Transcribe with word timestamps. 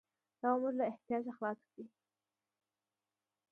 دا 0.41 0.49
به 0.53 0.57
موږ 0.61 0.73
له 0.79 0.83
احتیاجه 0.91 1.31
خلاص 1.37 1.59
کړي. 1.69 1.83